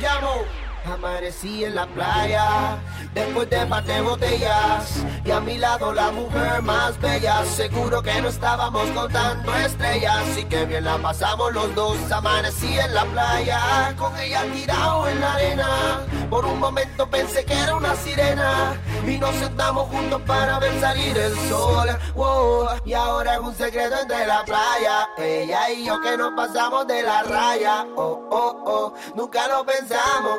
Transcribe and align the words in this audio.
Gamo. 0.00 0.59
Amanecí 0.84 1.64
en 1.64 1.74
la 1.74 1.86
playa, 1.86 2.78
después 3.14 3.48
de 3.50 3.66
par 3.66 3.84
de 3.84 4.00
botellas, 4.00 5.04
y 5.24 5.30
a 5.30 5.40
mi 5.40 5.58
lado 5.58 5.92
la 5.92 6.10
mujer 6.10 6.62
más 6.62 6.98
bella. 7.00 7.44
Seguro 7.44 8.02
que 8.02 8.20
no 8.20 8.28
estábamos 8.28 8.88
contando 8.90 9.54
estrellas, 9.56 10.24
y 10.36 10.44
que 10.44 10.64
bien 10.64 10.84
la 10.84 10.98
pasamos 10.98 11.52
los 11.52 11.74
dos. 11.74 11.96
Amanecí 12.10 12.78
en 12.78 12.94
la 12.94 13.04
playa, 13.04 13.94
con 13.96 14.16
ella 14.18 14.44
tirado 14.52 15.08
en 15.08 15.20
la 15.20 15.34
arena. 15.34 16.00
Por 16.28 16.44
un 16.44 16.60
momento 16.60 17.08
pensé 17.08 17.44
que 17.44 17.54
era 17.54 17.74
una 17.74 17.94
sirena, 17.96 18.80
y 19.06 19.18
nos 19.18 19.34
sentamos 19.36 19.88
juntos 19.88 20.20
para 20.26 20.58
ver 20.58 20.80
salir 20.80 21.16
el 21.16 21.36
sol. 21.48 21.88
Wow, 22.14 22.68
y 22.84 22.92
ahora 22.92 23.34
es 23.34 23.40
un 23.40 23.54
secreto 23.54 23.96
entre 24.00 24.26
la 24.26 24.44
playa, 24.44 25.08
ella 25.18 25.70
y 25.70 25.84
yo 25.84 26.00
que 26.00 26.16
nos 26.16 26.32
pasamos 26.34 26.86
de 26.86 27.02
la 27.02 27.22
raya. 27.22 27.86
Oh, 27.96 28.28
oh, 28.30 28.62
oh, 28.64 28.94
nunca 29.14 29.46
lo 29.48 29.64
pensamos, 29.64 30.38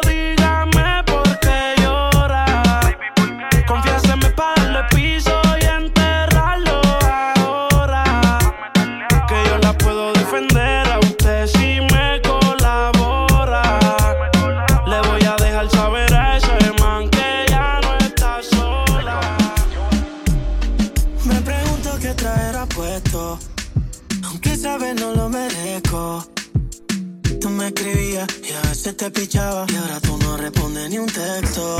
Veces 28.83 28.97
te 28.97 29.11
pichaba. 29.11 29.65
Y 29.71 29.75
ahora 29.75 29.99
tú 29.99 30.17
no 30.17 30.37
respondes 30.37 30.89
ni 30.89 30.97
un 30.97 31.05
texto. 31.05 31.77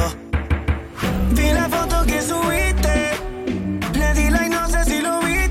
Vi 1.32 1.52
la 1.52 1.68
foto 1.68 2.06
que 2.06 2.22
subiste. 2.22 3.12
Le 3.94 4.14
di 4.14 4.30
like, 4.30 4.50
no 4.50 4.70
sé 4.70 4.86
si 4.86 5.02
lo 5.02 5.20
viste. 5.22 5.51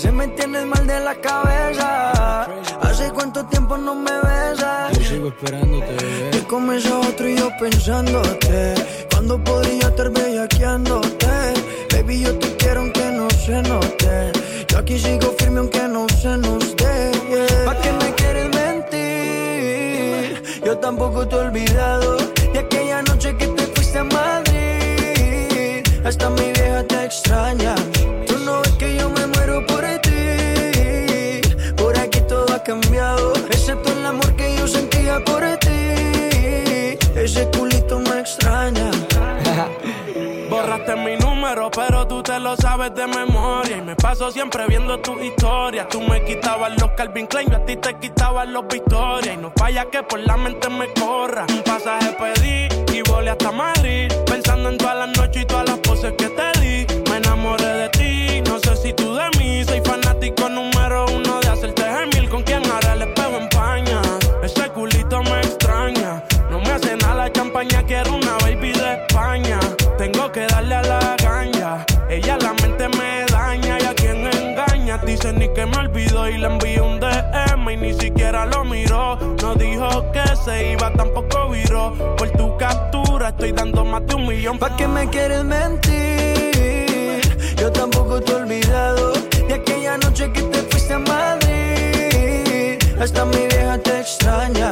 Parce, 0.00 0.12
me 0.12 0.28
tienes 0.28 0.64
mal 0.64 0.86
de 0.86 1.00
la 1.00 1.14
cabeza. 1.16 2.42
Hace 2.82 3.10
cuánto 3.10 3.44
tiempo 3.46 3.76
no 3.76 3.96
me 3.96 4.12
besas. 4.12 4.96
Yo 4.96 5.04
sigo 5.04 5.28
esperándote. 5.28 5.96
Te 6.30 6.38
comes 6.44 6.86
a 6.86 7.00
otro 7.00 7.28
y 7.28 7.36
yo 7.36 7.50
pensándote. 7.58 8.74
Cuando 9.10 9.42
podría 9.42 9.88
estar 9.88 10.08
bellaqueándote. 10.10 11.26
Baby, 11.90 12.20
yo 12.20 12.38
te 12.38 12.56
quiero 12.58 12.82
aunque 12.82 13.10
no 13.10 13.28
se 13.30 13.60
note. 13.62 14.30
Yo 14.68 14.78
aquí 14.78 15.00
sigo 15.00 15.34
firme 15.36 15.58
aunque 15.58 15.82
no 15.88 16.06
se 16.10 16.36
nos 16.36 16.76
dé. 16.76 17.10
Yeah. 17.28 17.64
¿Pa' 17.64 17.80
qué 17.80 17.92
me 17.92 18.14
quieres 18.14 18.48
mentir? 18.54 20.42
Yo 20.64 20.78
tampoco 20.78 21.26
te 21.26 21.34
he 21.34 21.38
olvidado 21.40 22.18
de 22.52 22.58
aquella 22.60 23.02
noche 23.02 23.36
que 23.36 23.48
te 23.48 23.66
fuiste 23.74 23.98
a 23.98 24.04
Madrid. 24.04 25.82
Hasta 26.04 26.30
mi 26.30 26.52
vieja 26.52 26.84
te 26.84 27.04
extraña. 27.04 27.74
Sabes 42.78 42.94
de 42.94 43.06
memoria. 43.06 43.76
Y 43.78 43.82
me 43.82 43.96
paso 43.96 44.30
siempre 44.30 44.66
viendo 44.66 44.98
tus 45.00 45.20
historias. 45.22 45.88
Tú 45.88 46.00
me 46.00 46.24
quitabas 46.24 46.72
los 46.80 46.90
Calvin 46.92 47.26
Klein, 47.26 47.50
yo 47.50 47.56
a 47.56 47.64
ti 47.64 47.76
te 47.76 47.94
quitabas 47.98 48.48
los 48.48 48.66
Victoria. 48.68 49.34
Y 49.34 49.36
no 49.36 49.52
falla 49.56 49.86
que 49.86 50.02
por 50.02 50.20
la 50.20 50.36
mente 50.36 50.68
me 50.68 50.92
corra. 50.94 51.46
Un 51.48 51.62
pasaje 51.62 52.16
pedí 52.18 52.68
y 52.96 53.02
volé 53.02 53.30
hasta 53.30 53.50
Madrid. 53.50 54.12
Pensando 54.26 54.68
en 54.70 54.78
todas 54.78 54.96
las 54.96 55.18
noches 55.18 55.42
y 55.42 55.46
todas 55.46 55.68
las 55.68 55.78
poses 55.78 56.12
que 56.12 56.28
te 56.28 56.60
di. 56.60 56.86
Me 57.10 57.16
enamoré 57.16 57.66
de 57.66 57.88
ti, 57.90 58.42
no 58.48 58.58
sé 58.60 58.76
si 58.76 58.92
tú 58.92 59.14
de 59.14 59.28
mí. 59.38 59.64
Soy 59.64 59.80
fanático 59.80 60.48
número 60.48 61.06
uno 61.06 61.37
y 76.00 76.38
le 76.38 76.46
envié 76.46 76.80
un 76.80 77.00
DM 77.00 77.70
y 77.70 77.76
ni 77.76 77.92
siquiera 77.94 78.46
lo 78.46 78.64
miró. 78.64 79.16
No 79.42 79.54
dijo 79.54 80.12
que 80.12 80.24
se 80.44 80.72
iba, 80.72 80.92
tampoco 80.92 81.50
viró. 81.50 81.92
Por 82.16 82.30
tu 82.30 82.56
captura 82.56 83.30
estoy 83.30 83.52
dando 83.52 83.84
más 83.84 84.06
de 84.06 84.14
un 84.14 84.26
millón. 84.26 84.58
¿Pa' 84.58 84.76
qué 84.76 84.86
me 84.86 85.08
quieres 85.08 85.44
mentir? 85.44 87.20
Yo 87.56 87.72
tampoco 87.72 88.20
te 88.20 88.32
he 88.32 88.34
olvidado 88.36 89.12
de 89.48 89.54
aquella 89.54 89.98
noche 89.98 90.30
que 90.32 90.42
te 90.42 90.58
fuiste 90.70 90.94
a 90.94 90.98
Madrid. 91.00 92.78
Hasta 93.00 93.24
mi 93.24 93.46
vieja 93.48 93.78
te 93.78 94.00
extraña. 94.00 94.70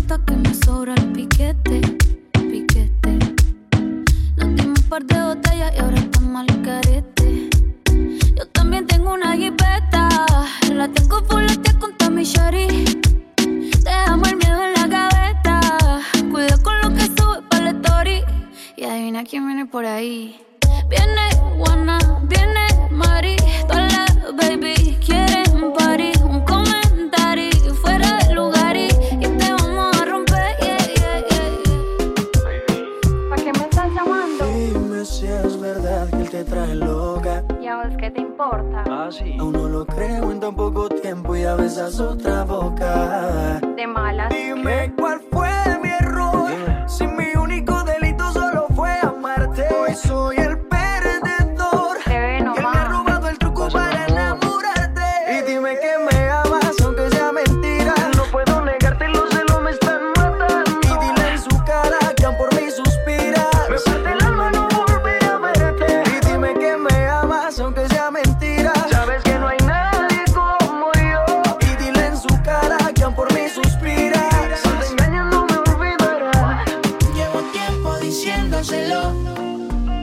diciéndoselo. 78.16 79.12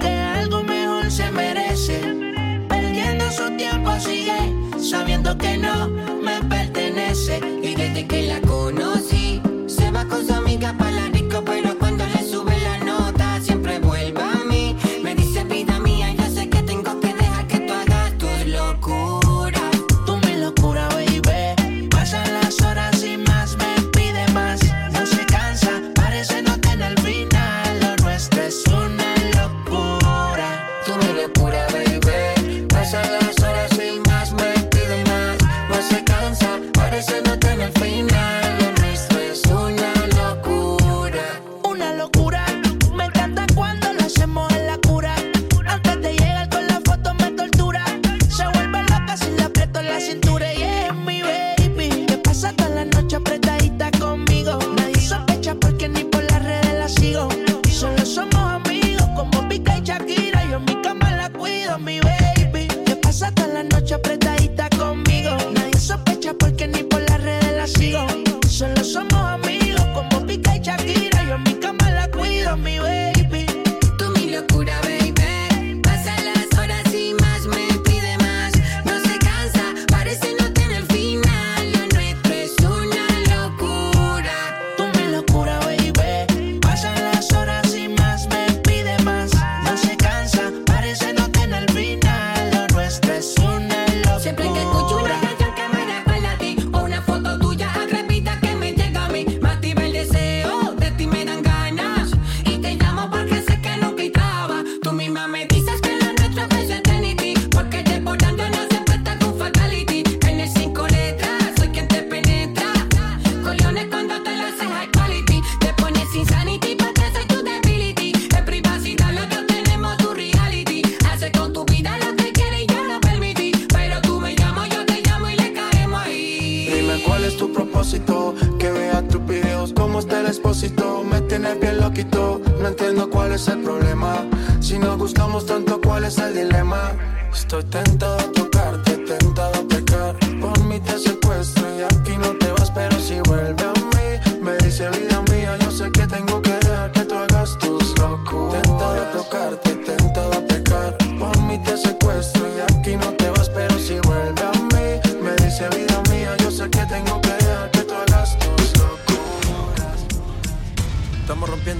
Que 0.01 0.09
algo 0.09 0.63
mejor 0.63 1.11
se 1.11 1.31
merece. 1.31 1.99
Perdiendo 2.69 3.31
su 3.31 3.57
tiempo 3.57 3.91
sigue 3.99 4.53
sabiendo 4.79 5.37
que 5.39 5.57
no 5.57 5.89
me 5.89 6.43
pertenece. 6.43 7.41
Y 7.63 7.75
desde 7.75 8.07
que 8.07 8.23
la 8.25 8.41
conocí, 8.43 9.41
se 9.67 9.91
va 9.91 10.05
con 10.05 10.27
su 10.27 10.35
amiga 10.35 10.75
para 10.77 10.91
la 10.91 11.09
disco, 11.09 11.43
pero 11.45 11.72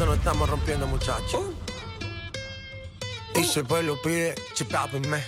no 0.07 0.15
estamos 0.15 0.49
rompiendo, 0.49 0.87
muchachos. 0.87 1.43
Y 3.35 3.45
si 3.45 3.61
el 3.61 3.67
pueblo 3.67 4.01
pide, 4.03 4.35
chipápenme. 4.55 5.23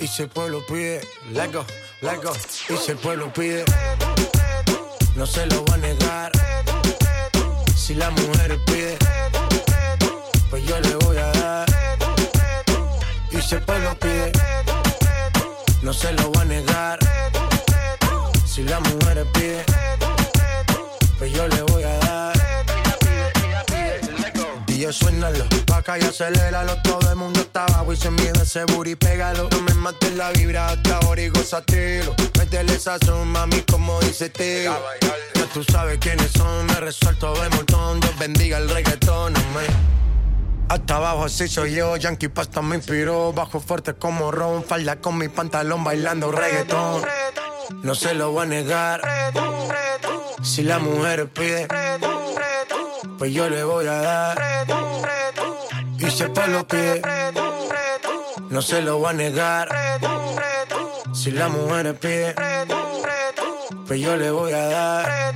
Y 0.00 0.06
si 0.06 0.22
el 0.22 0.28
pueblo 0.28 0.64
pide, 0.66 1.00
let 1.32 1.52
go, 1.52 1.64
let 2.02 2.22
go. 2.22 2.32
Y 2.68 2.76
si 2.76 2.92
el 2.92 2.98
pueblo 2.98 3.32
pide, 3.32 3.64
no 5.16 5.26
se 5.26 5.46
lo 5.46 5.64
va 5.66 5.74
a 5.74 5.78
negar. 5.78 6.32
Si 7.74 7.94
la 7.94 8.10
mujer 8.10 8.58
pide, 8.66 8.98
pues 10.50 10.64
yo 10.64 10.78
le 10.80 10.94
voy 10.96 11.16
a 11.16 11.32
dar. 11.32 11.68
Y 13.30 13.40
si 13.40 13.54
el 13.56 13.62
pueblo 13.62 13.98
pide, 13.98 14.32
no 15.82 15.92
se 15.92 16.12
lo 16.12 16.32
va 16.32 16.42
a 16.42 16.44
negar. 16.44 16.98
Si 18.46 18.62
la 18.62 18.80
mujer 18.80 19.26
pide, 19.32 19.64
pues 21.18 21.32
yo 21.32 21.48
le 21.48 21.62
voy 21.62 21.82
a 21.82 21.98
dar. 21.98 22.07
DJ 24.78 24.92
suénalo, 24.92 25.44
pa' 25.66 25.78
acá 25.78 25.98
y 25.98 26.02
aceléralo 26.02 26.80
Todo 26.82 27.10
el 27.10 27.16
mundo 27.16 27.40
está 27.40 27.64
abajo 27.64 27.92
y 27.92 27.96
se 27.96 28.12
mide 28.12 28.30
ese 28.40 28.64
booty, 28.64 28.94
pégalo. 28.94 29.48
No 29.50 29.60
me 29.62 29.74
mates 29.74 30.14
la 30.14 30.30
vibra 30.30 30.68
hasta 30.68 30.98
ahora 30.98 31.20
y 31.20 31.28
gozatelo 31.30 32.14
Métele 32.38 32.78
sazón, 32.78 33.26
mami, 33.26 33.60
como 33.62 33.98
dice 34.00 34.28
tío 34.30 34.72
Ya 35.34 35.46
tú 35.52 35.64
sabes 35.64 35.98
quiénes 35.98 36.30
son, 36.30 36.66
me 36.66 36.74
resuelto 36.74 37.34
de 37.42 37.48
montón. 37.48 37.98
Dios 37.98 38.16
bendiga 38.20 38.58
el 38.58 38.70
reggaetón, 38.70 39.34
hasta 40.68 40.96
abajo 40.96 41.24
así 41.24 41.48
soy 41.48 41.74
yo, 41.74 41.96
Yankee 41.96 42.28
Pasta 42.28 42.60
me 42.60 42.76
inspiró. 42.76 43.32
Bajo 43.32 43.58
fuerte 43.58 43.94
como 43.94 44.30
Ron, 44.30 44.62
falda 44.62 44.96
con 44.96 45.16
mi 45.16 45.28
pantalón 45.28 45.82
bailando 45.82 46.30
reggaetón. 46.30 47.02
No 47.82 47.94
se 47.94 48.12
lo 48.12 48.32
voy 48.32 48.42
a 48.42 48.46
negar. 48.46 49.00
Si 50.42 50.62
la 50.62 50.78
mujer 50.78 51.30
pide 51.32 51.66
Pues 53.18 53.32
yo 53.32 53.48
le 53.48 53.64
voy 53.64 53.86
a 53.86 54.00
dar 54.00 54.38
Y 55.98 56.10
si 56.10 56.22
el 56.22 56.30
pueblo 56.32 56.66
pide 56.66 57.02
No 58.50 58.62
se 58.62 58.82
lo 58.82 58.98
voy 58.98 59.10
a 59.10 59.12
negar 59.12 59.68
Si 61.12 61.30
la 61.30 61.48
mujer 61.48 61.98
pide 61.98 62.34
Pues 63.86 64.00
yo 64.00 64.16
le 64.16 64.30
voy 64.30 64.52
a 64.52 64.66
dar 64.68 65.34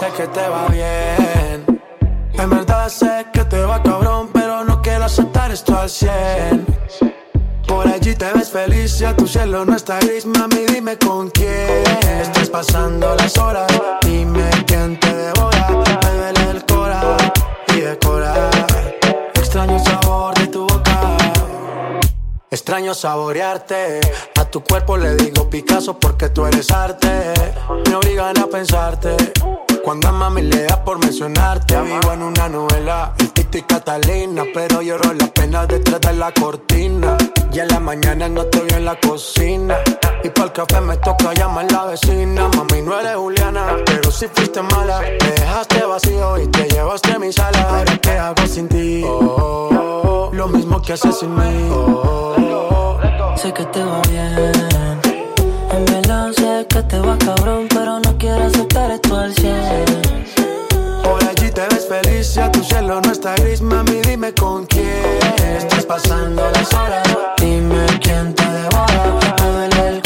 Sé 0.00 0.12
que 0.16 0.26
te 0.28 0.48
va 0.48 0.66
bien 0.68 1.76
en 2.38 2.50
verdad 2.50 2.88
sé 2.88 3.26
que 3.32 3.44
te 3.44 3.60
va 3.64 3.82
cabrón, 3.82 4.28
pero 4.32 4.62
no 4.64 4.82
quiero 4.82 5.04
aceptar 5.04 5.50
esto 5.50 5.76
al 5.78 5.88
100. 5.88 6.66
Por 7.66 7.88
allí 7.88 8.14
te 8.14 8.30
ves 8.32 8.50
feliz, 8.50 8.98
ya 8.98 9.16
tu 9.16 9.26
cielo 9.26 9.64
no 9.64 9.74
está 9.74 9.98
gris, 10.00 10.26
mami, 10.26 10.66
dime 10.66 10.98
con 10.98 11.30
quién. 11.30 11.82
Estás 12.20 12.50
pasando 12.50 13.14
las 13.16 13.36
horas, 13.38 13.66
dime 14.02 14.48
quién 14.66 15.00
te 15.00 15.12
devora. 15.14 15.55
Extraño 19.34 19.78
sabor 19.78 20.34
de 20.34 20.46
tu 20.48 20.66
boca. 20.66 21.16
Extraño 22.50 22.94
saborearte. 22.94 24.00
A 24.40 24.44
tu 24.44 24.64
cuerpo 24.64 24.96
le 24.96 25.14
digo 25.14 25.48
Picasso 25.48 25.96
porque 25.96 26.30
tú 26.30 26.46
eres 26.46 26.70
arte. 26.72 27.32
Me 27.88 27.94
obligan 27.94 28.36
a 28.38 28.46
pensarte. 28.48 29.16
Cuando 29.84 30.08
a 30.08 30.12
mami 30.12 30.42
le 30.42 30.64
da 30.64 30.82
por 30.82 30.98
mencionarte, 30.98 31.80
vivo 31.82 32.12
en 32.12 32.22
una 32.22 32.48
novela. 32.48 33.14
El 33.20 33.32
Tito 33.32 33.58
y 33.58 33.62
Catalina, 33.62 34.42
pero 34.52 34.82
lloro 34.82 35.12
la 35.12 35.28
pena 35.28 35.64
detrás 35.64 36.00
de 36.00 36.12
la 36.14 36.32
cortina. 36.32 37.16
Y 37.52 37.60
en 37.60 37.68
la 37.68 37.78
mañana 37.78 38.28
no 38.28 38.46
te 38.46 38.66
en 38.74 38.84
la 38.84 38.98
cocina. 38.98 39.78
Y 40.26 40.30
para 40.30 40.46
el 40.46 40.52
café 40.52 40.80
me 40.80 40.96
toca 40.96 41.32
llamar 41.34 41.70
la 41.70 41.84
vecina. 41.84 42.48
Mami, 42.48 42.82
no 42.82 42.98
eres 42.98 43.14
Juliana, 43.14 43.76
pero 43.86 44.10
si 44.10 44.26
fuiste 44.26 44.60
mala. 44.60 45.00
Me 45.00 45.30
dejaste 45.30 45.84
vacío 45.84 46.42
y 46.42 46.48
te 46.48 46.68
llevaste 46.68 47.16
mi 47.20 47.32
sala. 47.32 47.60
Ahora, 47.62 47.96
¿qué 47.98 48.10
hago 48.10 48.44
sin 48.44 48.66
ti? 48.68 49.04
Oh, 49.06 50.30
lo 50.32 50.48
mismo 50.48 50.82
que 50.82 50.94
haces 50.94 51.20
sin 51.20 51.32
mí. 51.32 51.70
Oh, 51.70 52.98
Sé 53.36 53.52
que 53.52 53.64
te 53.66 53.84
va 53.84 54.02
bien. 54.10 55.00
En 55.70 55.84
verdad 55.84 56.32
sé 56.32 56.66
que 56.70 56.82
te 56.82 56.98
va 56.98 57.16
cabrón, 57.18 57.68
pero 57.68 58.00
no 58.00 58.18
quiero 58.18 58.46
aceptar 58.46 58.90
esto 58.90 59.16
al 59.16 59.32
100. 59.32 59.84
Por 61.04 61.22
allí 61.22 61.52
te 61.52 61.68
ves 61.68 61.86
feliz, 61.86 62.34
ya 62.34 62.50
tu 62.50 62.64
cielo 62.64 63.00
no 63.00 63.12
está 63.12 63.36
gris, 63.36 63.60
mami, 63.62 64.00
dime 64.00 64.34
con 64.34 64.66
quién 64.66 65.20
estás 65.56 65.86
pasando 65.86 66.42
las 66.50 66.74
horas. 66.74 67.06
Dime 67.38 67.86
quién 68.02 68.34
te 68.34 68.42
devora. 68.42 69.36
Me 69.38 69.52
duele 69.52 69.88
el 69.88 70.05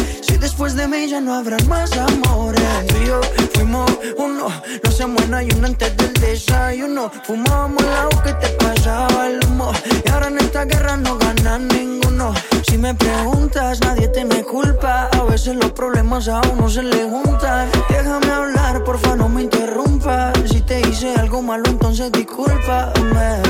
Después 0.41 0.75
de 0.75 0.87
mí 0.87 1.07
ya 1.07 1.21
no 1.21 1.35
habrá 1.35 1.57
más 1.67 1.91
amores. 1.95 2.87
Tú 2.87 2.95
y 2.97 3.05
yo 3.05 3.21
fuimos 3.53 3.91
uno. 4.17 4.47
No 4.83 4.91
se 4.91 5.05
muera 5.05 5.43
y 5.43 5.49
uno 5.55 5.67
antes 5.67 5.95
del 5.95 6.13
desayuno. 6.13 7.11
Fumábamos 7.25 7.83
la 7.83 8.01
agua 8.01 8.23
que 8.23 8.33
te 8.33 8.47
pasaba 8.53 9.27
el 9.27 9.39
humo. 9.45 9.71
Y 10.03 10.09
ahora 10.09 10.29
en 10.29 10.39
esta 10.39 10.65
guerra 10.65 10.97
no 10.97 11.15
gana 11.19 11.59
ninguno. 11.59 12.33
Si 12.67 12.75
me 12.79 12.95
preguntas, 12.95 13.79
nadie 13.81 14.07
te 14.07 14.25
me 14.25 14.43
culpa. 14.43 15.09
A 15.13 15.23
veces 15.25 15.55
los 15.57 15.71
problemas 15.73 16.27
a 16.27 16.41
uno 16.51 16.67
se 16.67 16.81
le 16.81 17.07
juntan. 17.07 17.69
Déjame 17.89 18.31
hablar, 18.31 18.83
porfa, 18.83 19.15
no 19.15 19.29
me 19.29 19.43
interrumpas. 19.43 20.33
Si 20.49 20.61
te 20.61 20.81
hice 20.81 21.13
algo 21.17 21.43
malo, 21.43 21.65
entonces 21.67 22.11
discúlpame. 22.11 23.41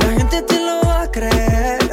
La 0.00 0.06
gente 0.16 0.40
te 0.40 0.60
lo 0.60 0.80
va 0.88 1.02
a 1.02 1.10
creer. 1.10 1.92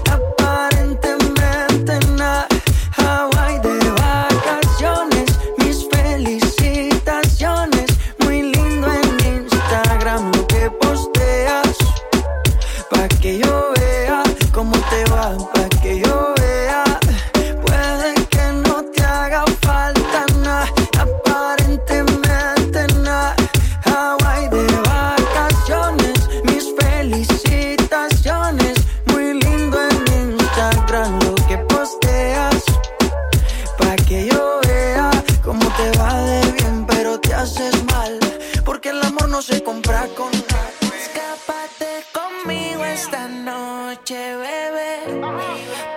cómo 35.43 35.65
te 35.75 35.97
va 35.97 36.13
de 36.21 36.51
bien, 36.51 36.85
pero 36.85 37.19
te 37.19 37.33
haces 37.33 37.83
mal. 37.85 38.19
Porque 38.65 38.89
el 38.89 39.01
amor 39.03 39.29
no 39.29 39.41
se 39.41 39.63
compra 39.63 40.07
con 40.17 40.31
nada. 40.31 40.71
Escápate 40.81 42.05
conmigo 42.13 42.85
esta 42.85 43.27
noche, 43.27 44.35
bebé. 44.35 45.21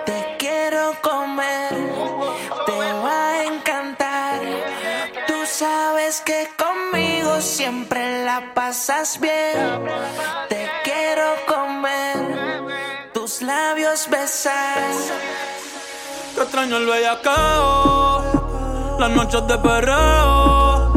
Te 0.05 0.35
quiero 0.39 0.93
comer, 1.01 1.69
te 2.65 2.93
va 3.03 3.29
a 3.31 3.43
encantar. 3.45 4.41
Tú 5.27 5.35
sabes 5.45 6.21
que 6.21 6.49
conmigo 6.57 7.41
siempre 7.41 8.23
la 8.25 8.53
pasas 8.53 9.19
bien. 9.19 9.83
Te 10.49 10.69
quiero 10.83 11.35
comer, 11.47 12.17
tus 13.13 13.41
labios 13.41 14.09
besar. 14.09 14.91
Que 16.35 16.41
extraño 16.41 16.77
el 16.77 16.85
bellacao, 16.85 18.44
las 18.99 19.09
noches 19.11 19.47
de 19.47 19.57
perreo. 19.57 20.91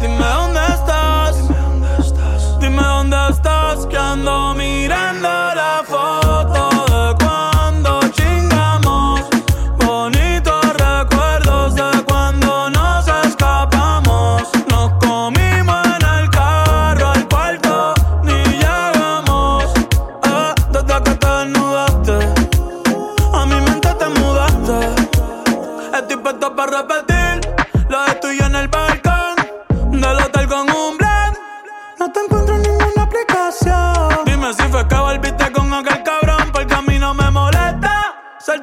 Dime 0.00 0.24
dónde 0.24 0.60
estás, 0.68 1.48
dime 2.60 2.82
dónde 2.82 3.16
estás, 3.30 3.86
que 3.86 3.96
ando 3.96 4.54
mirando 4.54 5.47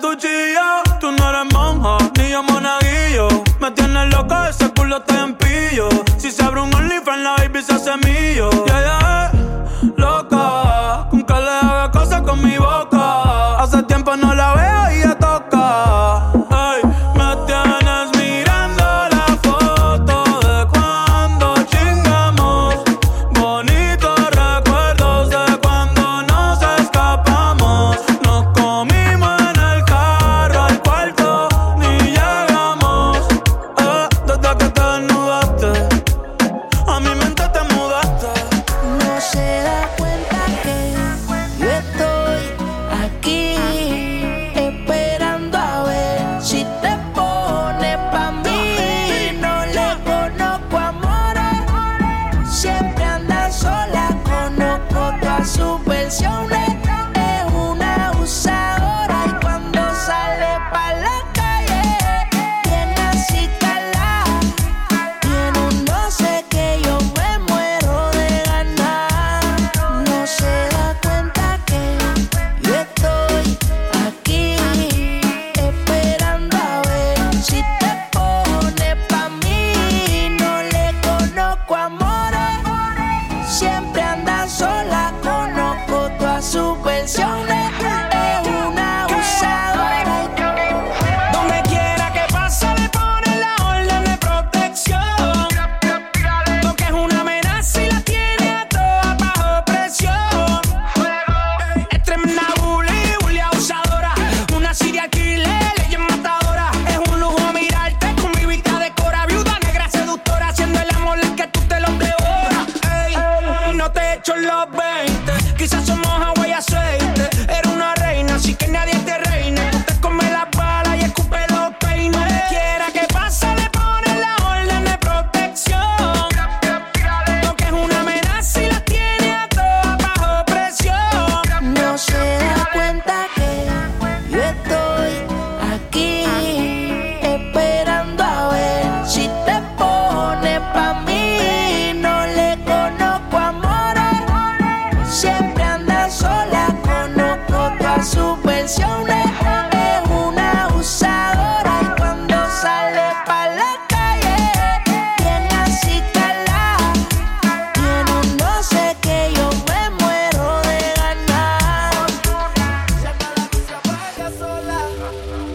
tu 0.05 0.15
chillo. 0.15 0.83
Tú 0.99 1.11
no 1.11 1.29
eres 1.29 1.53
monja, 1.53 1.97
ni 2.17 2.29
yo 2.29 2.43
monaguillo. 2.43 3.27
Me 3.59 3.71
tienes 3.71 4.13
loco, 4.13 4.35
ese 4.49 4.69
culo 4.73 4.97
está 4.97 5.23
en 5.23 5.35
pillo. 5.35 5.89
Si 6.17 6.31
se 6.31 6.43
abre 6.43 6.61
un 6.61 6.73
OnlyFans, 6.73 7.23
la 7.23 7.35
baby 7.37 7.61
se 7.63 7.73
hace 7.73 7.95
mío. 7.97 8.49
Ya, 8.67 8.81
ya, 8.87 9.04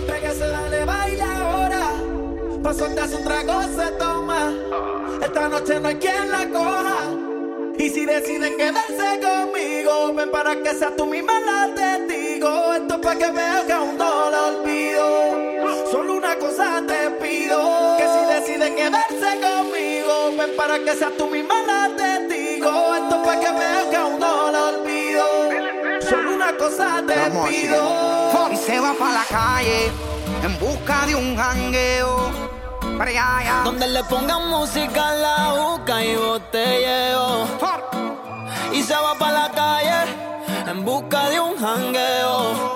pégase, 0.06 0.46
dale, 0.48 0.84
baila 0.84 1.26
ahora. 1.38 1.82
Pa' 2.62 2.74
soltarse 2.74 3.16
un 3.16 3.24
trago 3.24 3.62
se 3.62 3.90
toma. 3.92 4.52
Esta 5.22 5.48
noche 5.48 5.80
no 5.80 5.88
hay 5.88 5.96
quien 5.96 6.30
la 6.30 6.48
coja. 6.48 6.98
Y 7.78 7.88
si 7.88 8.04
deciden 8.04 8.56
quedarse 8.56 9.20
conmigo, 9.20 10.12
ven 10.14 10.30
para 10.30 10.54
que 10.62 10.74
seas 10.74 10.94
tú 10.96 11.06
misma 11.06 11.32
la 11.40 11.74
testigo. 11.74 12.74
Esto 12.74 12.94
es 12.94 13.00
pa' 13.00 13.16
que 13.16 13.30
veas 13.30 13.64
que 13.64 13.72
aún 13.72 13.96
no 13.96 14.30
la 14.30 14.46
olvido. 14.48 15.06
Solo 15.90 16.14
una 16.18 16.36
cosa 16.36 16.82
te 16.86 17.10
pido: 17.22 17.96
que 17.96 18.04
si 18.04 18.34
deciden 18.34 18.74
quedarse 18.76 19.40
conmigo, 19.40 20.32
ven 20.36 20.54
para 20.56 20.78
que 20.78 20.94
seas 20.94 21.12
tú 21.16 21.26
misma 21.26 21.54
la 21.66 21.90
testigo. 21.96 22.94
Esto 22.96 23.16
es 23.16 23.22
pa' 23.26 23.40
que 23.40 23.52
veas 23.52 23.84
que 23.90 23.96
aún 23.96 24.18
no 24.20 24.50
la 24.52 24.68
olvido. 24.68 24.89
Una 26.50 26.58
cosa 26.58 27.02
te 27.06 27.14
pido. 27.48 28.50
Y 28.50 28.56
se 28.56 28.80
va 28.80 28.92
para 28.94 29.12
la 29.12 29.24
calle 29.24 29.92
en 30.42 30.58
busca 30.58 31.06
de 31.06 31.14
un 31.14 31.36
jangueo. 31.36 32.30
Donde 33.64 33.86
le 33.86 34.02
pongan 34.04 34.48
música 34.48 35.12
la 35.12 35.52
boca 35.52 36.02
y 36.02 36.16
botelleo. 36.16 37.46
Y 38.72 38.82
se 38.82 38.94
va 38.94 39.14
para 39.14 39.48
la 39.48 39.50
calle 39.50 40.10
en 40.66 40.84
busca 40.84 41.28
de 41.28 41.38
un 41.38 41.56
jangueo. 41.56 42.69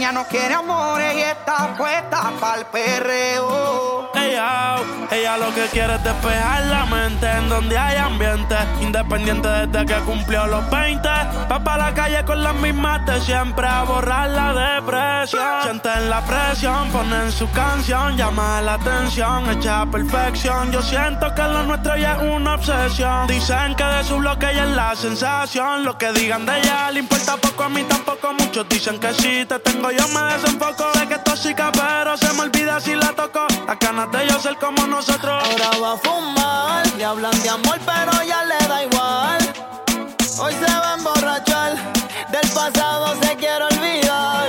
Ella 0.00 0.12
no 0.12 0.24
quiere 0.24 0.54
amores 0.54 1.14
y 1.14 1.20
está 1.20 1.76
puesta 1.76 2.32
para 2.40 2.60
el 2.60 2.64
perreo. 2.64 4.10
Ella, 4.14 4.76
ella 5.10 5.36
lo 5.36 5.54
que 5.54 5.66
quiere 5.66 5.96
es 5.96 6.02
despejar 6.02 6.64
la 6.68 6.86
mente 6.86 7.30
en 7.30 7.50
donde 7.50 7.76
hay 7.76 7.98
ambiente. 7.98 8.56
Independiente 8.80 9.46
desde 9.46 9.84
que 9.84 10.00
cumplió 10.06 10.46
los 10.46 10.70
20. 10.70 11.06
Va 11.06 11.62
para 11.62 11.90
la 11.90 11.94
calle 11.94 12.24
con 12.24 12.42
las 12.42 12.54
mismas 12.54 13.04
de 13.04 13.20
siempre 13.20 13.66
a 13.66 13.82
borrar 13.82 14.30
la 14.30 14.54
depresión. 14.54 15.62
Sienten 15.64 16.08
la 16.08 16.22
presión, 16.22 16.88
ponen 16.90 17.30
su 17.30 17.50
canción, 17.50 18.16
llama 18.16 18.62
la 18.62 18.74
atención, 18.74 19.50
echa 19.50 19.84
perfección. 19.84 20.72
Yo 20.72 20.80
siento 20.80 21.34
que 21.34 21.42
lo 21.42 21.62
nuestro 21.64 21.94
ya 21.98 22.14
es 22.14 22.22
una 22.22 22.54
obsesión. 22.54 23.26
Dicen 23.26 23.74
que 23.74 23.84
de 23.84 24.04
su 24.04 24.16
bloque 24.16 24.50
ella 24.50 24.64
es 24.64 24.70
la 24.70 24.94
sensación. 24.96 25.84
Lo 25.84 25.98
que 25.98 26.10
digan 26.12 26.46
de 26.46 26.58
ella 26.58 26.90
le 26.90 27.00
importa 27.00 27.36
poco, 27.36 27.64
a 27.64 27.68
mí 27.68 27.82
tampoco. 27.84 28.32
Muchos 28.32 28.66
dicen 28.68 28.98
que 28.98 29.12
si 29.12 29.44
te 29.44 29.58
tengo 29.58 29.89
yo 29.92 30.06
me 30.08 30.20
desenfoco. 30.32 30.90
De 30.92 31.06
que 31.08 31.14
es 31.14 31.24
tóxica, 31.24 31.70
pero 31.72 32.16
se 32.16 32.32
me 32.34 32.42
olvida 32.42 32.80
si 32.80 32.94
la 32.94 33.12
toco. 33.12 33.46
Las 33.66 33.78
ganas 33.78 34.10
de 34.12 34.26
yo 34.28 34.40
ser 34.40 34.56
como 34.56 34.86
nosotros. 34.86 35.42
Ahora 35.44 35.70
va 35.82 35.92
a 35.92 35.96
fumar, 35.96 36.86
le 36.96 37.04
hablan 37.04 37.42
de 37.42 37.48
amor, 37.48 37.78
pero 37.84 38.12
ya 38.24 38.44
le 38.44 38.58
da 38.68 38.84
igual. 38.84 39.38
Hoy 40.38 40.54
se 40.54 40.72
va 40.72 40.92
a 40.92 40.96
emborrachar, 40.96 41.76
del 42.30 42.50
pasado 42.50 43.14
se 43.20 43.36
quiere 43.36 43.64
olvidar. 43.64 44.48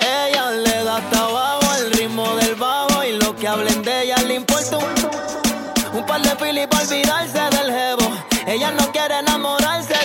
Ella 0.00 0.50
le 0.52 0.84
da 0.84 0.96
hasta 0.96 1.18
abajo 1.18 1.74
el 1.76 1.92
ritmo 1.92 2.34
del 2.36 2.54
bajo 2.54 3.04
y 3.04 3.12
lo 3.18 3.36
que 3.36 3.46
hablen 3.46 3.82
de 3.82 4.04
ella 4.04 4.16
le 4.26 4.34
importa 4.36 4.78
un, 4.78 6.06
par 6.06 6.22
de 6.22 6.34
pili 6.36 6.66
para 6.66 6.84
olvidarse 6.84 7.40
del 7.56 7.72
jevo. 7.72 8.10
Ella 8.46 8.70
no 8.70 8.90
quiere 8.90 9.18
enamorarse 9.18 9.97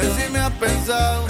que 0.00 0.06
si 0.22 0.30
me 0.30 0.38
has 0.38 0.52
pensado. 0.52 1.29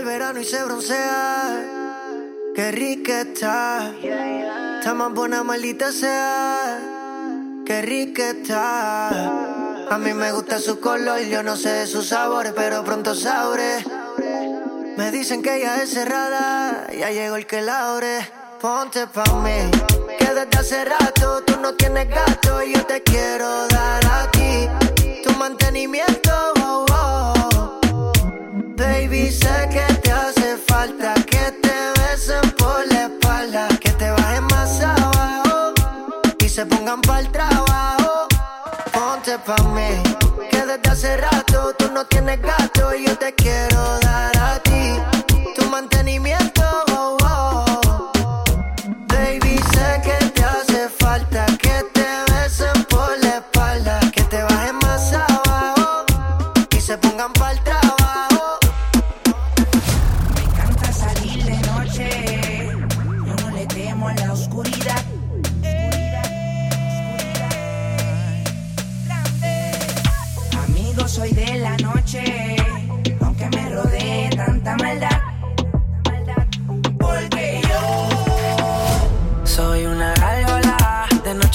El 0.00 0.06
verano 0.06 0.40
y 0.40 0.44
se 0.44 0.62
broncea. 0.64 1.62
Qué 2.54 2.72
rica 2.72 3.20
está. 3.20 3.92
Está 4.78 4.94
más 4.94 5.12
buena, 5.12 5.44
maldita 5.44 5.92
sea. 5.92 6.78
Qué 7.66 7.82
rica 7.82 8.30
está. 8.30 9.08
A 9.90 9.98
mí 9.98 10.14
me 10.14 10.32
gusta 10.32 10.58
su 10.58 10.80
color, 10.80 11.20
yo 11.20 11.42
no 11.42 11.56
sé 11.56 11.70
de 11.70 11.86
sus 11.86 12.08
sabores, 12.08 12.52
pero 12.56 12.82
pronto 12.82 13.14
sabré. 13.14 13.84
Me 14.96 15.10
dicen 15.10 15.42
que 15.42 15.56
ella 15.56 15.82
es 15.82 15.90
cerrada, 15.90 16.86
ya 16.98 17.10
llegó 17.10 17.36
el 17.36 17.46
que 17.46 17.60
la 17.60 17.92
abre. 17.92 18.26
Ponte 18.60 19.06
pa' 19.06 19.34
mí, 19.42 19.70
que 20.18 20.26
desde 20.34 20.58
hace 20.58 20.84
rato 20.84 21.42
tú 21.46 21.58
no 21.60 21.74
tienes 21.74 22.08
gato 22.08 22.62
y 22.62 22.74
yo 22.74 22.84
te 22.84 23.02
quiero 23.02 23.66
dar 23.68 24.04
a 24.06 24.30
ti 24.30 24.68
tu 25.24 25.32
mantenimiento. 25.38 26.59
Baby, 28.80 29.30
sé 29.30 29.68
que 29.70 29.92
te 29.96 30.10
hace 30.10 30.56
falta 30.56 31.12
que 31.12 31.52
te 31.60 32.00
besen 32.00 32.50
por 32.52 32.86
la 32.88 33.08
espalda, 33.08 33.68
que 33.78 33.90
te 33.90 34.10
bajen 34.10 34.44
más 34.44 34.80
abajo 34.80 35.74
y 36.38 36.48
se 36.48 36.64
pongan 36.64 37.02
para 37.02 37.20
el 37.20 37.30
trabajo. 37.30 38.26
Ponte 38.90 39.38
pa' 39.40 39.62
mí, 39.74 40.02
que 40.50 40.64
desde 40.64 40.90
hace 40.90 41.16
rato 41.18 41.74
tú 41.78 41.90
no 41.92 42.06
tienes 42.06 42.40
gato 42.40 42.94
y 42.94 43.04
yo 43.04 43.18
te 43.18 43.34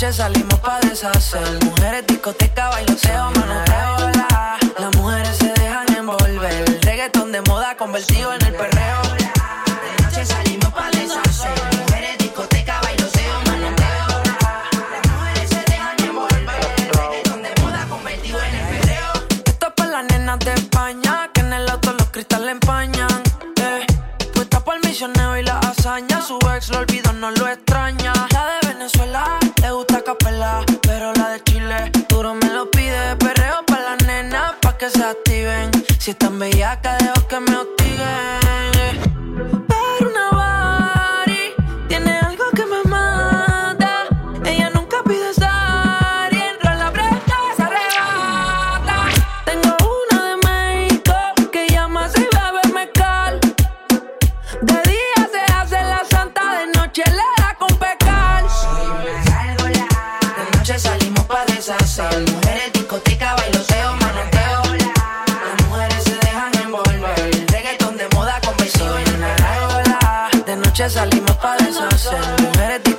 noche 0.06 0.18
salimos 0.18 0.60
pa' 0.60 0.80
deshacer. 0.82 1.64
Mujeres, 1.64 2.06
discoteca, 2.06 2.70
bailoteo, 2.70 3.32
manoteo, 3.32 4.12
la. 4.12 4.58
Las 4.78 4.96
mujeres 4.98 5.36
se 5.38 5.52
dejan 5.54 5.96
envolver. 5.98 6.54
El 6.68 6.82
reggaetón 6.82 7.32
de 7.32 7.42
moda 7.42 7.76
convertido 7.76 8.34
en 8.34 8.46
el 8.46 8.54
perreo. 8.54 9.02
de 9.16 10.04
noche 10.04 10.26
salimos 10.26 10.72
pa' 10.74 10.92
deshacer. 10.92 11.58
Mujeres, 11.80 12.18
discoteca, 12.20 12.82
bailoteo, 12.82 13.36
manoteo. 13.48 14.08
Las 14.94 15.12
mujeres 15.12 15.50
se 15.50 15.62
dejan 15.72 16.00
envolver. 16.00 16.62
El 16.78 16.90
reggaetón 17.00 17.42
de 17.42 17.62
moda 17.62 17.86
convertido 17.90 18.40
en 18.44 18.56
el 18.56 18.66
perreo. 18.78 19.12
Esto 19.46 19.68
es 19.68 19.74
para 19.74 19.90
las 19.90 20.04
nenas 20.12 20.40
de 20.40 20.54
España, 20.54 21.30
que 21.34 21.42
en 21.42 21.54
el 21.54 21.70
auto 21.70 21.94
los 21.94 22.10
cristales 22.10 22.52
empañan. 22.52 23.24
Eh. 23.58 23.86
Puesta 24.36 24.60
por 24.60 24.76
el 24.76 24.82
misionero 24.88 25.38
y 25.38 25.44
la 25.44 25.58
hazaña, 25.60 26.22
su 26.22 26.38
ex 26.56 26.70
lo 26.70 26.80
olvidó, 26.80 27.12
no 27.14 27.32
lo 27.32 27.48
extraña. 27.48 28.05
Si 36.06 36.12
están 36.12 36.38
bellacas, 36.38 37.00
dejo 37.00 37.14
que 37.15 37.15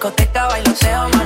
discoteca, 0.06 0.46
bailoteo, 0.46 1.25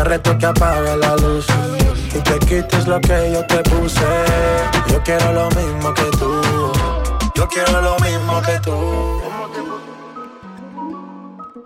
Te 0.00 0.04
reto 0.04 0.38
que 0.38 0.46
apague 0.46 0.96
la 0.96 1.14
luz 1.16 1.46
y 2.14 2.20
te 2.20 2.38
quites 2.38 2.86
lo 2.86 2.98
que 3.02 3.32
yo 3.34 3.44
te 3.44 3.58
puse. 3.68 4.00
Yo 4.88 5.02
quiero 5.02 5.30
lo 5.34 5.50
mismo 5.50 5.92
que 5.92 6.04
tú. 6.18 6.40
Yo 7.34 7.46
quiero 7.46 7.82
lo 7.82 7.98
mismo 7.98 8.40
que 8.40 8.58
tú. 8.60 9.20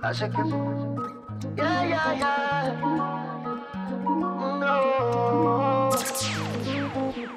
Hace 0.03 0.29
que. 0.31 0.43
Yeah, 1.57 1.87
yeah, 1.87 2.15
yeah. 2.17 2.75
No. 4.59 5.91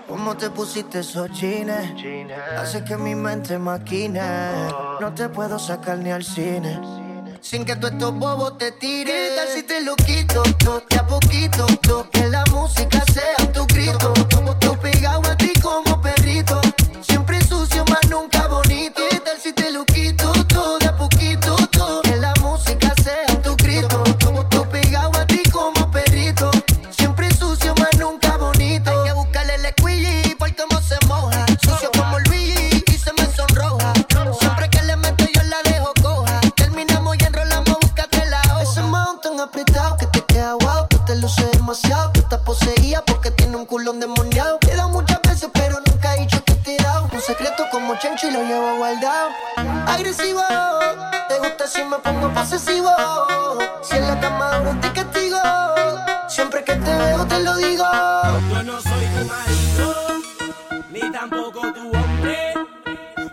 ¿Cómo 0.07 0.36
te 0.36 0.49
pusiste 0.49 1.01
esos 1.01 1.29
jeans? 1.29 1.93
Hace 2.57 2.83
que 2.83 2.97
mi 2.97 3.13
mente 3.13 3.60
maquine. 3.60 4.19
No 4.99 5.13
te 5.13 5.29
puedo 5.29 5.60
sacar 5.60 5.99
ni 5.99 6.10
al 6.10 6.23
cine. 6.23 6.96
Sin 7.49 7.63
que 7.63 7.77
tú 7.77 7.88
estos 7.88 8.13
bobos 8.13 8.57
te 8.57 8.73
tiren. 8.73 9.05
¿Qué 9.15 9.33
tal 9.38 9.47
si 9.47 9.63
te 9.63 9.79
lo 9.79 9.95
quito? 9.95 10.43
To, 10.65 10.83
de 10.89 10.97
a 10.97 11.07
poquito. 11.07 11.65
to, 11.81 12.10
que 12.12 12.27
la 12.27 12.43
música 12.51 13.01
sea 13.13 13.53
tu 13.53 13.65
grito. 13.67 14.13
Tú 14.60 14.77
pegado 14.81 15.21
a 15.31 15.38
ti 15.38 15.53
como 15.62 15.87
y 48.23 48.32
lo 48.32 48.41
llevo 48.41 48.77
guardado. 48.77 49.30
Agresivo, 49.86 50.41
te 51.27 51.38
gusta 51.38 51.67
si 51.67 51.84
me 51.84 51.97
pongo 51.99 52.34
posesivo. 52.34 52.91
Si 53.84 53.95
en 53.95 54.08
la 54.08 54.19
cama 54.19 54.58
duro 54.58 54.80
te 54.82 54.91
castigo. 54.91 55.39
Siempre 56.27 56.63
que 56.63 56.73
te 56.73 56.97
veo 56.97 57.25
te 57.27 57.39
lo 57.41 57.56
digo. 57.58 57.86
Yo 58.49 58.63
no 58.63 58.82
soy 58.82 59.06
tu 59.06 59.25
marido, 59.25 59.93
ni 60.89 61.12
tampoco 61.12 61.62
tu 61.73 61.91
hombre. 61.91 62.53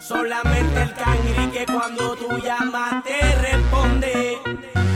Solamente 0.01 0.83
el 0.83 0.94
cangri 0.94 1.51
que 1.51 1.64
cuando 1.64 2.14
tú 2.16 2.29
llamas 2.38 3.03
te 3.05 3.20
responde. 3.37 4.38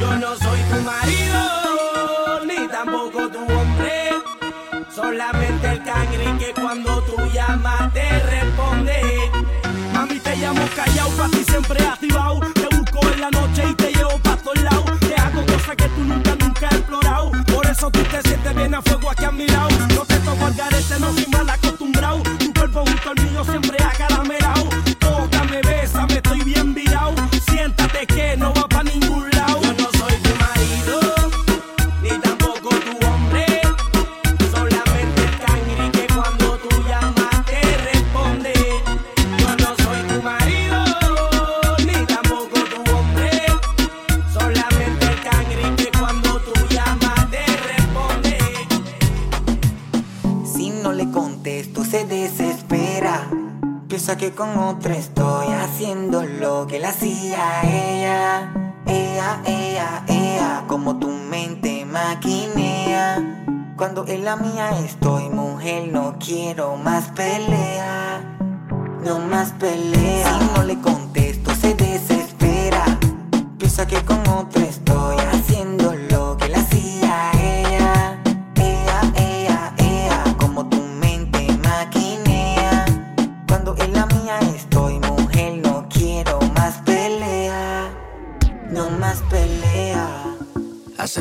Yo 0.00 0.16
no 0.16 0.36
soy 0.36 0.60
tu 0.70 0.82
marido, 0.82 2.44
ni 2.44 2.68
tampoco 2.68 3.28
tu 3.30 3.38
hombre. 3.38 4.10
Solamente 4.94 5.70
el 5.70 5.82
cangri 5.82 6.38
que 6.38 6.60
cuando 6.60 7.02
tú 7.04 7.07
Mami, 10.68 10.74
te 10.74 10.90
llamo 10.90 11.16
callado, 11.16 11.16
pa' 11.16 11.28
ti 11.28 11.44
siempre 11.44 11.84
activado. 11.84 12.57
Maquinea. 61.98 63.22
Cuando 63.76 64.06
en 64.06 64.24
la 64.24 64.36
mía 64.36 64.70
estoy 64.84 65.28
mujer 65.30 65.88
no 65.88 66.16
quiero 66.18 66.76
más 66.76 67.08
pelea. 67.10 68.20
No 69.04 69.18
más 69.18 69.52
pelea. 69.52 70.38
Si 70.38 70.44
no 70.54 70.62
le 70.64 70.80
contesto 70.80 71.07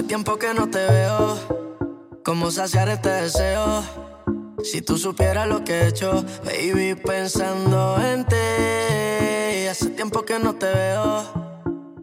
tiempo 0.07 0.39
que 0.39 0.53
no 0.53 0.69
te 0.69 0.85
veo. 0.87 1.37
¿Cómo 2.23 2.49
saciar 2.49 2.87
este 2.87 3.09
deseo? 3.09 3.83
Si 4.63 4.81
tú 4.81 4.97
supieras 4.97 5.47
lo 5.47 5.65
que 5.65 5.81
he 5.81 5.87
hecho, 5.87 6.23
baby, 6.45 6.95
pensando 6.95 7.97
en 8.01 8.25
ti. 8.25 9.67
Hace 9.69 9.89
tiempo 9.89 10.23
que 10.23 10.39
no 10.39 10.55
te 10.55 10.67
veo. 10.67 11.25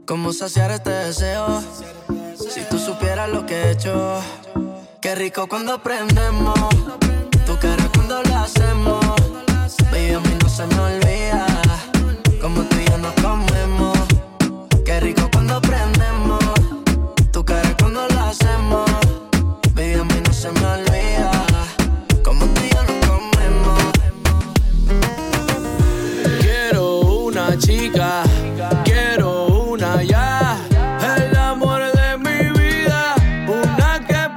¿Cómo 0.06 0.34
saciar 0.34 0.70
este 0.70 0.90
deseo? 0.90 1.62
Si 2.36 2.60
tú 2.68 2.78
supieras 2.78 3.30
lo 3.30 3.46
que 3.46 3.54
he 3.54 3.70
hecho. 3.70 4.20
Qué 5.00 5.14
rico 5.14 5.46
cuando 5.48 5.72
aprendemos. 5.72 6.58
Tu 7.46 7.58
cara 7.58 7.88
cuando 7.94 8.22
lo 8.22 8.36
hacemos. 8.36 9.04
Baby, 9.90 10.12
a 10.12 10.20
mí 10.20 10.38
no 10.42 10.48
se 10.48 10.66
me 10.66 10.78
olvida. 10.78 11.46
Como 12.40 12.62
tú 12.64 12.76
y 12.76 12.84
yo 12.84 12.98
nos 12.98 13.14
comemos. 13.14 13.83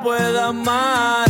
Pueda 0.08 0.48
amar. 0.48 1.26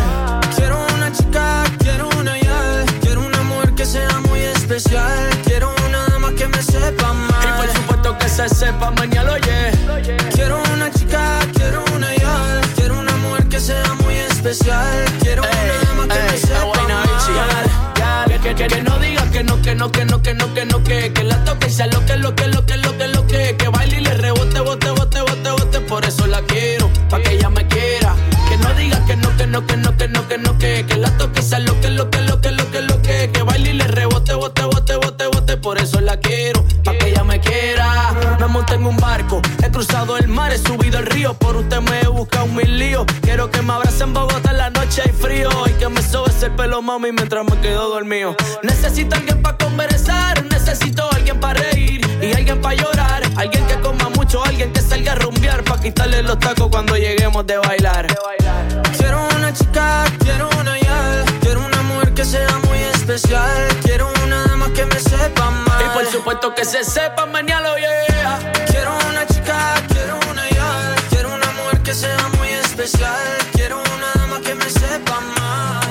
Quiero 0.56 0.78
una 0.94 1.12
chica, 1.12 1.64
quiero 1.80 2.10
una 2.20 2.38
ya. 2.40 2.86
Quiero 3.02 3.22
una 3.26 3.42
mujer 3.42 3.74
que 3.74 3.86
sea 3.86 4.20
muy 4.28 4.40
especial. 4.40 5.30
Quiero 5.46 5.74
una 5.88 6.06
dama 6.10 6.30
que 6.38 6.48
me 6.48 6.62
sepa 6.62 7.12
más. 7.14 7.46
Y 7.46 7.50
por 7.60 7.70
supuesto 7.76 8.18
que 8.20 8.30
se 8.30 8.48
sepa 8.50 8.92
mañana, 8.92 9.32
oye. 9.32 9.72
Quiero 10.36 10.62
una 10.76 10.92
chica, 10.92 11.40
quiero 11.56 11.84
una 11.96 12.14
ya. 12.16 12.62
Quiero 12.76 13.00
una 13.00 13.18
mujer 13.18 13.48
que 13.48 13.60
sea 13.60 13.94
muy 14.04 14.14
especial. 14.14 15.06
Quiero 15.22 15.42
una 15.42 15.76
dama 15.88 16.04
que 16.14 16.22
me 16.32 16.38
sepa 16.38 16.82
más. 16.88 17.08
Que, 18.44 18.54
que, 18.54 18.68
que 18.68 18.84
no 18.84 19.00
diga 19.00 19.24
que 19.32 19.44
no, 19.44 19.60
que 19.62 19.74
no, 19.76 19.92
que 19.92 20.06
no, 20.06 20.22
que 20.22 20.34
no, 20.36 20.54
que 20.54 20.66
no, 20.66 20.84
que, 20.84 21.12
que 21.12 21.24
la 21.24 21.44
toque 21.44 21.68
y 21.68 21.72
sea 21.72 21.88
lo 21.88 22.06
que, 22.06 22.16
lo 22.16 22.36
que, 22.36 22.48
lo 22.48 22.66
que, 22.66 22.78
lo 22.78 22.87
que 30.88 30.98
la 30.98 31.16
toque 31.18 31.42
sea 31.42 31.60
lo 31.60 31.80
que, 31.82 31.90
lo 31.90 32.10
que, 32.10 32.22
lo 32.22 32.42
que, 32.42 32.52
lo 32.52 32.72
que, 32.72 32.82
lo 32.82 33.02
que, 33.02 33.30
que 33.32 33.42
baile 33.44 33.72
y 33.72 33.74
le 33.74 33.88
rebote, 33.88 34.34
bote, 34.34 34.64
bote, 34.64 34.96
bote, 34.96 35.28
bote, 35.28 35.58
por 35.58 35.78
eso 35.78 36.00
la 36.02 36.18
quiero, 36.18 36.64
pa' 36.84 36.98
que 36.98 37.10
ella 37.10 37.24
me 37.24 37.40
quiera. 37.40 38.14
Me 38.40 38.48
monté 38.48 38.76
en 38.76 38.86
un 38.86 38.98
barco, 38.98 39.42
he 39.64 39.70
cruzado 39.70 40.18
el 40.18 40.28
mar, 40.28 40.52
he 40.52 40.58
subido 40.58 41.00
el 41.00 41.06
río, 41.06 41.34
por 41.34 41.56
usted 41.56 41.82
me 41.82 42.02
he 42.02 42.08
buscado 42.08 42.48
mil 42.48 42.80
líos. 42.80 43.06
Quiero 43.22 43.52
que 43.52 43.62
me 43.62 43.74
abrace 43.74 44.04
en 44.04 44.14
Bogotá 44.14 44.52
en 44.52 44.58
la 44.58 44.70
noche 44.70 45.02
hay 45.06 45.12
frío 45.12 45.50
y 45.68 45.72
que 45.74 45.90
me 45.90 46.02
sobe 46.02 46.30
ese 46.30 46.50
pelo, 46.50 46.82
mami, 46.82 47.12
mientras 47.12 47.46
me 47.46 47.60
quedo 47.60 47.90
dormido. 47.90 48.36
Necesito 48.64 49.16
alguien 49.16 49.42
para 49.42 49.58
conversar, 49.58 50.44
necesito 50.46 51.10
alguien 51.12 51.40
para 51.40 51.60
reír 51.60 52.02
y 52.22 52.34
alguien 52.34 52.62
para 52.62 52.76
llorar. 52.76 53.24
Alguien 53.36 53.66
que 53.68 53.76
coma 53.82 54.10
mucho, 54.10 54.44
alguien 54.44 54.72
que 54.74 54.82
salga 54.82 55.12
a 55.12 55.16
rumbear 55.16 55.64
para 55.64 55.82
quitarle 55.82 56.24
los 56.24 56.40
tacos 56.40 56.70
cuando 56.70 56.96
lleguemos 56.96 57.46
de 57.46 57.58
bailar. 57.58 58.08
Que 66.56 66.66
se 66.66 66.84
sepa, 66.84 67.26
mañana 67.28 67.68
lo 67.70 67.78
yeah. 67.78 68.52
Quiero 68.68 68.92
una 69.10 69.28
chica, 69.28 69.76
quiero 69.90 70.18
una 70.32 70.50
ya. 70.50 70.96
Quiero 71.10 71.36
una 71.36 71.52
mujer 71.52 71.84
que 71.84 71.94
sea 71.94 72.18
muy 72.38 72.48
especial. 72.48 73.16
Quiero 73.54 73.78
una 73.80 74.08
dama 74.16 74.42
que 74.42 74.56
me 74.56 74.68
sepa 74.70 75.20
más. 75.38 75.86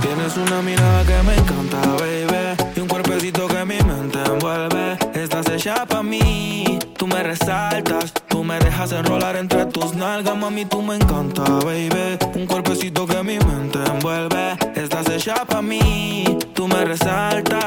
Tienes 0.00 0.36
una 0.38 0.62
mirada 0.62 1.04
que 1.04 1.22
me 1.22 1.34
encanta, 1.34 1.78
baby. 1.98 2.56
Y 2.76 2.80
un 2.80 2.88
cuerpecito 2.88 3.46
que 3.46 3.64
mi 3.64 3.78
mente 3.82 4.18
envuelve. 4.24 4.96
Estás 5.12 5.50
hecha 5.50 5.84
pa' 5.84 6.02
mí. 6.02 6.78
Tú 6.96 7.06
me 7.06 7.22
resaltas, 7.22 8.14
tú 8.28 8.42
me 8.42 8.58
dejas 8.58 8.92
enrolar 8.92 9.36
entre 9.36 9.66
tus 9.66 9.94
nalgas, 9.94 10.36
mami, 10.36 10.64
tú 10.64 10.80
me 10.80 10.94
encanta, 10.94 11.42
baby. 11.42 12.16
Un 12.34 12.46
cuerpecito 12.46 13.06
que 13.06 13.22
mi 13.22 13.38
mente 13.38 13.80
envuelve, 13.84 14.56
estás 14.76 15.10
hecha 15.10 15.44
pa' 15.44 15.60
mí, 15.60 16.38
tú 16.54 16.66
me 16.68 16.84
resaltas. 16.86 17.66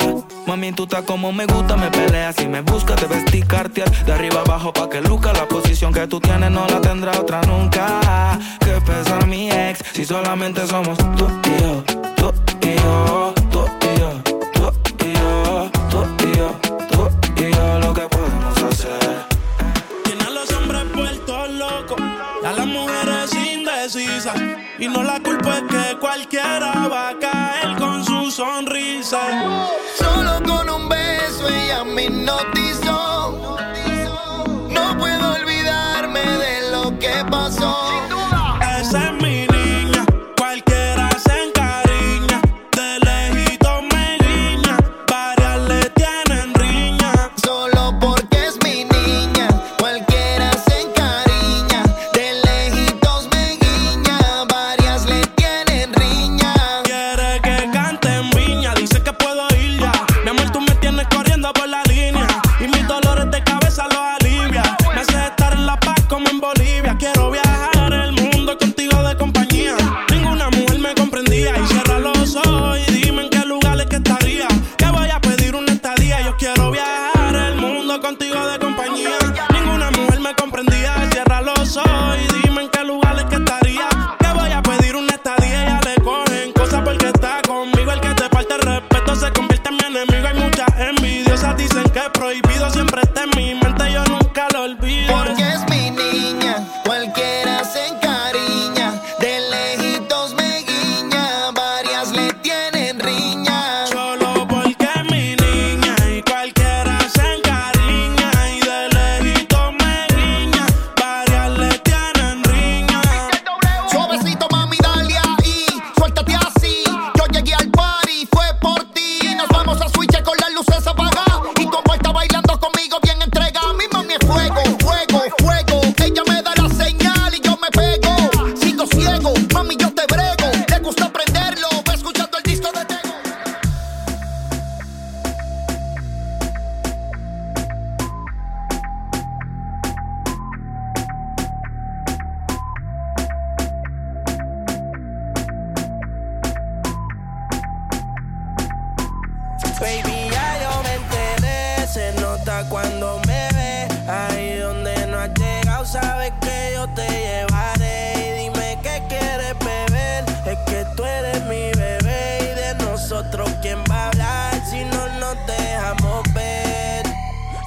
Tú 0.75 0.83
estás 0.83 1.03
como 1.03 1.31
me 1.33 1.45
gusta, 1.45 1.75
me 1.75 1.91
peleas 1.91 2.39
y 2.41 2.47
me 2.47 2.61
buscas, 2.61 2.95
te 2.95 3.05
vestir 3.05 3.45
cartier 3.45 3.89
de 4.05 4.13
arriba 4.13 4.41
abajo 4.41 4.71
pa' 4.71 4.89
que 4.89 5.01
luca. 5.01 5.33
La 5.33 5.45
posición 5.45 5.93
que 5.93 6.07
tú 6.07 6.19
tienes 6.19 6.49
no 6.49 6.65
la 6.67 6.79
tendrá 6.79 7.19
otra 7.19 7.41
nunca. 7.41 8.39
Que 8.59 8.79
pesa 8.81 9.19
mi 9.25 9.51
ex, 9.51 9.79
si 9.93 10.05
solamente 10.05 10.65
somos 10.65 10.97
tú 10.97 11.27
y 11.45 11.61
yo, 11.61 11.83
tú 12.15 12.33
y 12.61 12.75
yo, 12.75 13.33
tú 13.51 13.65
y 13.81 13.99
yo, 13.99 14.23
tú 14.53 14.71
y 15.05 15.13
yo, 15.13 15.71
tú 15.89 16.05
y 16.25 16.37
yo, 16.37 16.59
tú 16.89 17.43
y 17.43 17.51
yo, 17.51 17.79
lo 17.79 17.93
que 17.93 18.07
podemos 18.07 18.63
hacer. 18.63 19.25
Tiene 20.05 20.23
a 20.23 20.29
los 20.29 20.51
hombres 20.53 20.83
puestos 20.93 21.49
locos, 21.49 22.01
a 22.45 22.51
las 22.53 22.65
mujeres 22.65 23.33
indecisas. 23.35 24.39
Y 24.79 24.87
no 24.87 25.03
la 25.03 25.19
culpa 25.19 25.57
es 25.57 25.63
que 25.63 25.97
cualquiera 25.99 26.87
va 26.87 27.09
a 27.09 27.19
caer 27.19 27.77
con 27.77 28.03
su 28.03 28.31
sonrisa. 28.31 29.19
Hipnotizó. 32.21 33.57
No 34.69 34.97
puedo 34.97 35.33
olvidarme 35.33 36.19
de 36.19 36.71
lo 36.71 36.97
que 36.99 37.25
pasó. 37.29 38.10